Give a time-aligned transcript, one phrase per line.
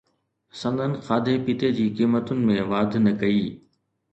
[0.59, 3.45] سندن کاڌي پيتي جي قيمتن ۾ واڌ نه ڪئي